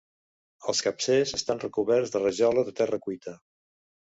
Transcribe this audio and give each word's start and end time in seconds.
Els 0.71 0.79
capcers 0.85 1.35
estan 1.39 1.61
recoberts 1.65 2.15
de 2.15 2.23
rajola 2.25 2.67
de 2.71 2.77
terra 2.81 3.01
cuita. 3.07 3.37